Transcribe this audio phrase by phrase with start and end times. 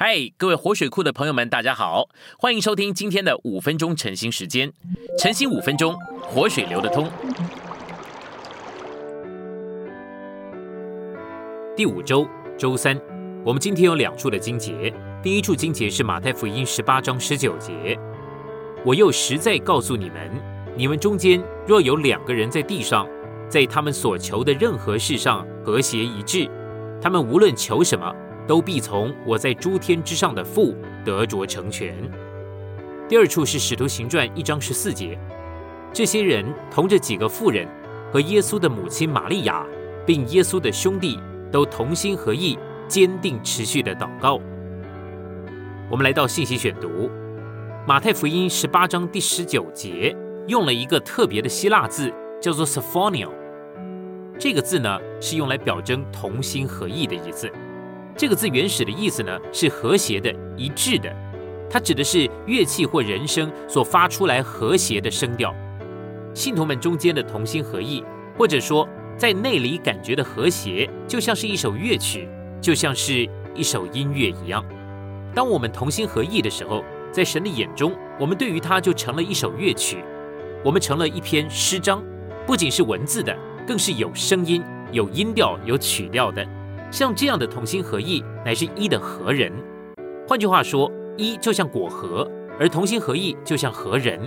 [0.00, 2.08] 嗨，各位活水库的朋友们，大家好，
[2.38, 4.72] 欢迎收听今天的五分钟晨兴时间。
[5.18, 7.10] 晨兴五分钟，活水流得通。
[11.76, 12.96] 第五周周三，
[13.44, 14.94] 我们今天有两处的经节。
[15.20, 17.98] 第一处经节是马太福音十八章十九节。
[18.84, 20.30] 我又实在告诉你们，
[20.76, 23.04] 你们中间若有两个人在地上，
[23.48, 26.48] 在他们所求的任何事上和谐一致，
[27.02, 28.14] 他们无论求什么。
[28.48, 30.74] 都必从我在诸天之上的父
[31.04, 31.94] 得着成全。
[33.06, 35.18] 第二处是使徒行传一章十四节，
[35.92, 37.68] 这些人同着几个妇人
[38.10, 39.66] 和耶稣的母亲玛利亚，
[40.06, 41.20] 并耶稣的兄弟，
[41.52, 42.58] 都同心合意，
[42.88, 44.40] 坚定持续的祷告。
[45.90, 47.10] 我们来到信息选读，
[47.86, 52.10] 马太福音十八章第十九节用了一个特别的希腊字，
[52.40, 53.28] 叫做 “symphonio”。
[54.38, 57.50] 这个字呢，是用来表征同心合意的意思。
[58.18, 61.08] 这个字原始的意思呢是和谐的、一致的，
[61.70, 65.54] 它指的是乐器或人声所发出来和谐的声调。
[66.34, 68.02] 信徒们中间的同心合意，
[68.36, 72.28] 或者说在内里感觉的和谐，就像是一首乐曲，
[72.60, 74.64] 就像是一首音乐一样。
[75.32, 79.98] 当我们同心合意的时候，在神的眼中，我们对于它就成了一首乐曲，
[80.64, 82.02] 我们成了一篇诗章，
[82.44, 83.32] 不仅是文字的，
[83.64, 86.44] 更是有声音、有音调、有曲调的。
[86.90, 89.52] 像这样的同心合意，乃是一的合人。
[90.26, 94.18] 换句话说，一就像果核，而同心合意就像合人。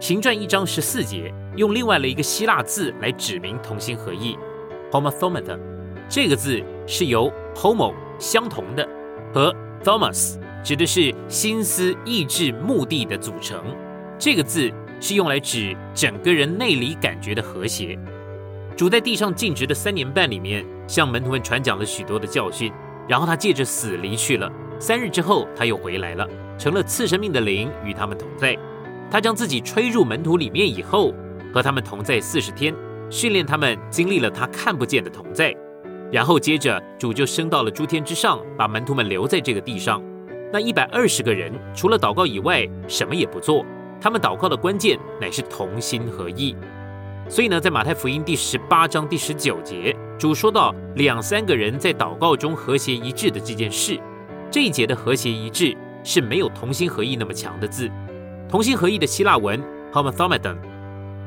[0.00, 4.36] 行传一章十四节用另外的一个希腊字来指明同心合意
[4.92, 5.58] ，homothomet。
[6.08, 8.88] 这个字是由 homo 相同的
[9.34, 13.62] 和 thomos 指的是心思、意志、目的的组成。
[14.18, 17.98] 这个字是用来指整个人内里感觉的和谐。
[18.78, 22.72] 主在地上尽职的三年半里面，向门徒们传讲了许多的教训，
[23.08, 24.48] 然后他借着死离去了。
[24.78, 26.24] 三日之后，他又回来了，
[26.56, 28.56] 成了赐生命的灵与他们同在。
[29.10, 31.12] 他将自己吹入门徒里面以后，
[31.52, 32.72] 和他们同在四十天，
[33.10, 35.52] 训练他们经历了他看不见的同在。
[36.12, 40.00] 然后接着主就升到了诸天之上，把门徒们留在这个地上。
[40.52, 43.66] 那一百二十个人除了祷告以外，什么也不做。
[44.00, 46.54] 他们祷告的关键乃是同心合意。
[47.30, 54.00] 所以呢，在马太福音第十八章第十九节，主说到两三个人在祷告中和谐一致的这件事。
[54.50, 57.90] 这一节的和谐一致是没有同心合意那么强的字。
[58.48, 59.62] 同心合意的希腊文
[59.92, 60.56] homothomadon，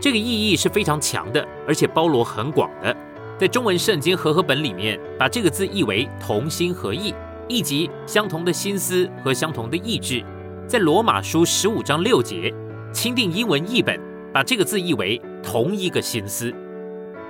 [0.00, 2.96] 这个意义是非常强的，而且包罗很广的。
[3.38, 7.14] 在中文圣经和合本里面，把这个字译为同心合意，
[7.46, 10.24] 意即相同的心思和相同的意志。
[10.66, 12.54] 在罗马书十五章六节，
[12.90, 14.00] 钦定英文译本。
[14.32, 16.52] 把这个字译为同一个心思，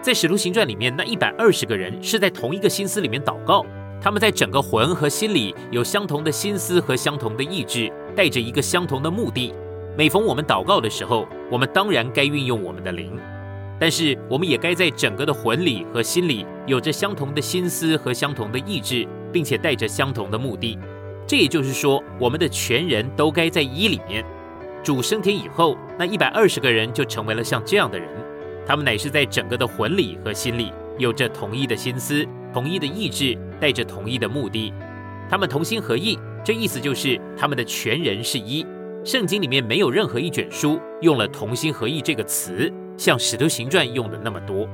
[0.03, 3.65] 在使徒行传里面，那一百二十个人是在同一个心思里面祷告，
[4.00, 9.54] 他们在整个魂和心里有相同的心思和相同的意志，带着一个相同的目的。
[9.97, 13.19] 每逢我们祷告的时候，我们当然该运用我们的灵，
[13.78, 20.78] 但是我们也该在整个的魂里和心里有着相同的心思和相同的意志，并且带着相同的目的。
[21.26, 24.25] 这也就是说，我们的全人都该在一里面。
[24.82, 28.08] 主升天以后，那一百二十个人就成为了像这样的人，
[28.66, 34.72] 他们乃是在整个的魂里和心里有着同一的心思、同一的意志，带着同一的目的，
[35.28, 36.19] 他们同心合意。
[36.42, 38.64] 这意思就是他们的全人是一。
[39.04, 44.66] 圣经里面没有任何一卷书用了“同心合意”这个词，像《使徒行传》用的那么多。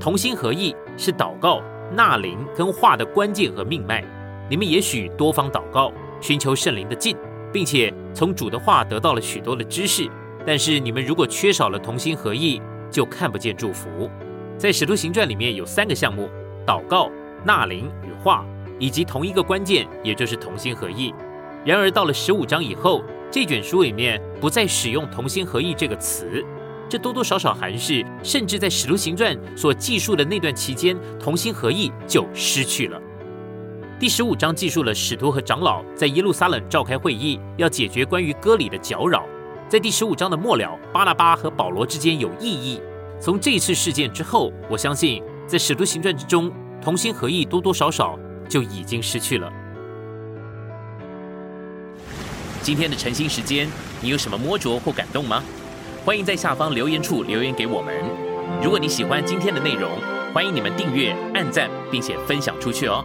[0.00, 1.62] 同心合意是祷告、
[1.92, 4.02] 纳灵跟话的关键和命脉。
[4.48, 7.14] 你们也许多方祷告，寻求圣灵的进。
[7.54, 10.10] 并且从主的话得到了许多的知识，
[10.44, 12.60] 但是你们如果缺少了同心合意，
[12.90, 14.10] 就看不见祝福。
[14.58, 16.28] 在使徒行传里面有三个项目：
[16.66, 17.08] 祷告、
[17.44, 18.44] 纳灵与话，
[18.80, 21.14] 以及同一个关键，也就是同心合意。
[21.64, 26.44] 然而到了十五章以后，这卷书里面不再使用同心合意这个词，
[26.88, 33.00] 这多多少少还是，甚至在使徒行传所记述的那段期间，同心合意就失去了。
[33.96, 39.24] 第十五章记述了使徒和长老在耶路撒冷召开会议，要解决关于割礼的搅扰。
[39.68, 42.80] 在第十五章的末了，巴拿巴和保罗之间有异议。
[43.20, 46.52] 从这次事件之后，我相信在使徒行传之中，
[46.82, 49.50] 同心合意多多少少就已经失去了。
[52.62, 53.68] 今天的晨兴时间，
[54.00, 55.40] 你有什么摸着或感动吗？
[56.04, 57.94] 欢迎在下方留言处留言给我们。
[58.60, 59.88] 如果你喜欢今天的内容，
[60.34, 63.04] 欢迎你们订阅、按赞，并且分享出去哦。